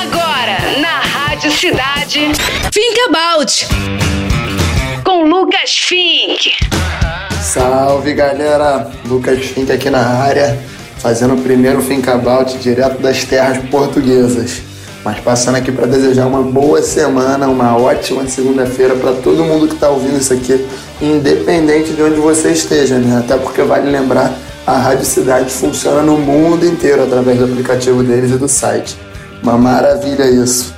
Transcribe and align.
Agora, 0.00 0.80
na 0.80 1.00
Rádio 1.00 1.52
Cidade, 1.52 2.32
Think 2.72 3.00
About. 3.10 3.66
Com 5.04 5.24
Lucas 5.24 5.72
Fink. 5.76 6.52
Salve 7.42 8.14
galera, 8.14 8.90
Lucas 9.04 9.44
Fink 9.44 9.70
aqui 9.70 9.90
na 9.90 10.00
área, 10.00 10.58
fazendo 11.00 11.34
o 11.34 11.42
primeiro 11.42 11.82
Think 11.82 12.08
About 12.08 12.56
direto 12.60 13.02
das 13.02 13.24
terras 13.24 13.58
portuguesas. 13.68 14.62
Mas 15.04 15.20
passando 15.20 15.56
aqui 15.56 15.70
para 15.70 15.84
desejar 15.84 16.26
uma 16.26 16.40
boa 16.40 16.80
semana, 16.80 17.46
uma 17.46 17.76
ótima 17.76 18.26
segunda-feira 18.26 18.94
para 18.94 19.12
todo 19.12 19.44
mundo 19.44 19.68
que 19.68 19.74
está 19.74 19.90
ouvindo 19.90 20.18
isso 20.18 20.32
aqui, 20.32 20.66
independente 21.02 21.92
de 21.92 22.02
onde 22.02 22.18
você 22.18 22.52
esteja, 22.52 22.96
né? 22.96 23.18
Até 23.18 23.36
porque 23.36 23.60
vale 23.60 23.90
lembrar, 23.90 24.32
a 24.66 24.78
Rádio 24.78 25.04
Cidade 25.04 25.50
funciona 25.50 26.00
no 26.00 26.16
mundo 26.16 26.64
inteiro 26.64 27.02
através 27.02 27.36
do 27.36 27.44
aplicativo 27.44 28.02
deles 28.02 28.30
e 28.30 28.38
do 28.38 28.48
site. 28.48 29.09
Uma 29.42 29.56
maravilha 29.56 30.24
isso. 30.24 30.74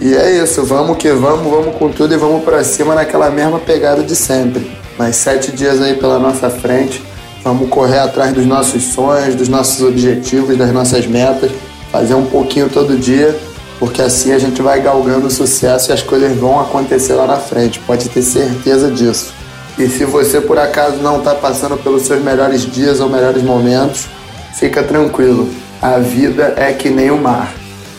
E 0.00 0.14
é 0.14 0.42
isso, 0.42 0.64
vamos 0.64 0.96
que 0.96 1.10
vamos, 1.12 1.50
vamos 1.50 1.76
com 1.76 1.90
tudo 1.90 2.14
e 2.14 2.16
vamos 2.16 2.42
para 2.42 2.64
cima 2.64 2.94
naquela 2.94 3.30
mesma 3.30 3.58
pegada 3.58 4.02
de 4.02 4.16
sempre. 4.16 4.70
Mais 4.98 5.16
sete 5.16 5.52
dias 5.52 5.80
aí 5.80 5.94
pela 5.94 6.18
nossa 6.18 6.48
frente, 6.48 7.02
vamos 7.44 7.68
correr 7.68 7.98
atrás 7.98 8.32
dos 8.32 8.46
nossos 8.46 8.82
sonhos, 8.82 9.34
dos 9.34 9.48
nossos 9.48 9.82
objetivos, 9.82 10.56
das 10.56 10.72
nossas 10.72 11.06
metas, 11.06 11.50
fazer 11.92 12.14
um 12.14 12.26
pouquinho 12.26 12.68
todo 12.68 12.96
dia 12.96 13.38
porque 13.80 14.02
assim 14.02 14.32
a 14.32 14.38
gente 14.38 14.60
vai 14.60 14.78
galgando 14.82 15.26
o 15.26 15.30
sucesso 15.30 15.90
e 15.90 15.94
as 15.94 16.02
coisas 16.02 16.36
vão 16.36 16.60
acontecer 16.60 17.14
lá 17.14 17.26
na 17.26 17.38
frente, 17.38 17.80
pode 17.80 18.10
ter 18.10 18.20
certeza 18.20 18.90
disso. 18.90 19.32
E 19.78 19.88
se 19.88 20.04
você 20.04 20.38
por 20.38 20.58
acaso 20.58 20.98
não 20.98 21.18
está 21.18 21.34
passando 21.34 21.78
pelos 21.78 22.02
seus 22.02 22.22
melhores 22.22 22.60
dias 22.70 23.00
ou 23.00 23.08
melhores 23.08 23.42
momentos, 23.42 24.06
fica 24.54 24.82
tranquilo, 24.82 25.48
a 25.80 25.96
vida 25.96 26.52
é 26.58 26.74
que 26.74 26.90
nem 26.90 27.10
o 27.10 27.16
mar. 27.16 27.54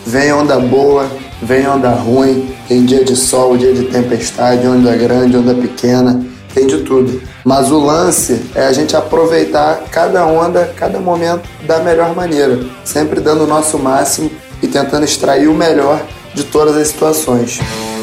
Vem 0.05 0.33
onda 0.33 0.59
boa, 0.59 1.05
vem 1.41 1.67
onda 1.67 1.89
ruim, 1.89 2.53
tem 2.67 2.85
dia 2.85 3.03
de 3.03 3.15
sol, 3.15 3.55
dia 3.55 3.73
de 3.73 3.85
tempestade, 3.85 4.65
onda 4.67 4.95
grande, 4.95 5.37
onda 5.37 5.53
pequena, 5.53 6.25
tem 6.53 6.67
de 6.67 6.79
tudo. 6.79 7.21
Mas 7.45 7.71
o 7.71 7.79
lance 7.79 8.41
é 8.55 8.65
a 8.65 8.73
gente 8.73 8.95
aproveitar 8.95 9.83
cada 9.91 10.25
onda, 10.25 10.73
cada 10.75 10.99
momento 10.99 11.47
da 11.65 11.79
melhor 11.79 12.15
maneira, 12.15 12.59
sempre 12.83 13.19
dando 13.19 13.43
o 13.43 13.47
nosso 13.47 13.77
máximo 13.77 14.29
e 14.61 14.67
tentando 14.67 15.05
extrair 15.05 15.47
o 15.47 15.53
melhor 15.53 16.01
de 16.33 16.43
todas 16.43 16.75
as 16.75 16.87
situações. 16.87 17.59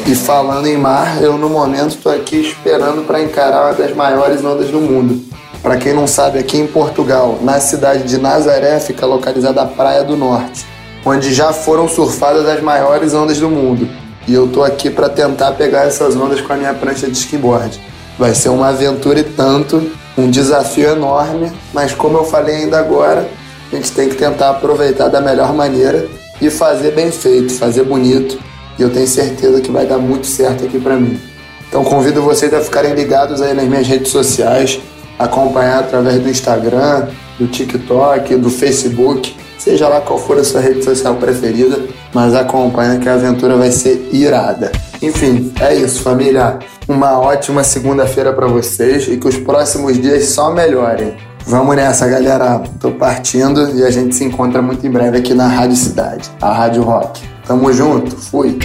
E 0.07 0.15
falando 0.15 0.67
em 0.67 0.77
mar, 0.77 1.21
eu 1.21 1.37
no 1.37 1.49
momento 1.49 1.95
estou 1.95 2.11
aqui 2.11 2.37
esperando 2.37 3.05
para 3.05 3.21
encarar 3.21 3.65
uma 3.65 3.73
das 3.73 3.95
maiores 3.95 4.43
ondas 4.43 4.69
do 4.69 4.79
mundo. 4.79 5.21
Para 5.61 5.77
quem 5.77 5.93
não 5.93 6.07
sabe, 6.07 6.39
aqui 6.39 6.57
em 6.57 6.65
Portugal, 6.65 7.37
na 7.41 7.59
cidade 7.59 8.03
de 8.03 8.17
Nazaré, 8.17 8.79
fica 8.79 9.05
localizada 9.05 9.61
a 9.61 9.65
Praia 9.65 10.03
do 10.03 10.15
Norte, 10.15 10.65
onde 11.05 11.33
já 11.33 11.53
foram 11.53 11.87
surfadas 11.87 12.47
as 12.47 12.61
maiores 12.61 13.13
ondas 13.13 13.37
do 13.37 13.49
mundo. 13.49 13.87
E 14.27 14.33
eu 14.33 14.47
tô 14.47 14.63
aqui 14.63 14.89
para 14.89 15.09
tentar 15.09 15.53
pegar 15.53 15.85
essas 15.85 16.15
ondas 16.15 16.41
com 16.41 16.53
a 16.53 16.55
minha 16.55 16.73
prancha 16.73 17.07
de 17.07 17.17
skimboard. 17.17 17.79
Vai 18.17 18.35
ser 18.35 18.49
uma 18.49 18.69
aventura 18.69 19.19
e 19.19 19.23
tanto, 19.23 19.91
um 20.17 20.29
desafio 20.29 20.89
enorme, 20.89 21.51
mas 21.73 21.93
como 21.93 22.17
eu 22.17 22.25
falei 22.25 22.57
ainda 22.57 22.77
agora, 22.77 23.27
a 23.71 23.75
gente 23.75 23.91
tem 23.91 24.09
que 24.09 24.15
tentar 24.15 24.49
aproveitar 24.49 25.07
da 25.07 25.21
melhor 25.21 25.53
maneira 25.53 26.07
e 26.41 26.49
fazer 26.49 26.91
bem 26.91 27.11
feito, 27.11 27.53
fazer 27.53 27.83
bonito. 27.83 28.37
E 28.77 28.81
eu 28.81 28.89
tenho 28.89 29.07
certeza 29.07 29.61
que 29.61 29.71
vai 29.71 29.85
dar 29.85 29.97
muito 29.97 30.27
certo 30.27 30.65
aqui 30.65 30.79
para 30.79 30.95
mim. 30.95 31.19
Então 31.67 31.83
convido 31.83 32.21
vocês 32.21 32.53
a 32.53 32.61
ficarem 32.61 32.93
ligados 32.93 33.41
aí 33.41 33.53
nas 33.53 33.65
minhas 33.65 33.87
redes 33.87 34.11
sociais, 34.11 34.79
acompanhar 35.19 35.81
através 35.81 36.19
do 36.19 36.29
Instagram, 36.29 37.09
do 37.37 37.47
TikTok, 37.47 38.35
do 38.37 38.49
Facebook, 38.49 39.35
seja 39.57 39.87
lá 39.87 40.01
qual 40.01 40.17
for 40.17 40.37
a 40.37 40.43
sua 40.43 40.61
rede 40.61 40.83
social 40.83 41.15
preferida, 41.15 41.79
mas 42.13 42.33
acompanha 42.33 42.97
que 42.97 43.07
a 43.07 43.13
aventura 43.13 43.57
vai 43.57 43.71
ser 43.71 44.09
irada. 44.11 44.71
Enfim, 45.01 45.53
é 45.59 45.75
isso, 45.75 46.01
família. 46.01 46.57
Uma 46.87 47.19
ótima 47.19 47.63
segunda-feira 47.63 48.33
para 48.33 48.47
vocês 48.47 49.07
e 49.07 49.17
que 49.17 49.27
os 49.27 49.37
próximos 49.37 50.01
dias 50.01 50.25
só 50.25 50.51
melhorem. 50.51 51.15
Vamos 51.45 51.75
nessa, 51.75 52.07
galera. 52.07 52.61
Tô 52.79 52.91
partindo 52.91 53.77
e 53.77 53.83
a 53.83 53.91
gente 53.91 54.15
se 54.15 54.23
encontra 54.23 54.61
muito 54.61 54.85
em 54.85 54.91
breve 54.91 55.17
aqui 55.17 55.33
na 55.33 55.47
Rádio 55.47 55.75
Cidade, 55.75 56.29
a 56.41 56.51
Rádio 56.51 56.81
Rock. 56.83 57.21
Tamo 57.45 57.71
junto, 57.73 58.15
fui. 58.15 58.57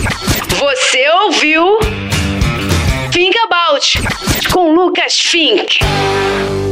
Você 0.58 1.04
ouviu? 1.24 2.03
Lucas 4.84 5.18
Fink. 5.18 6.63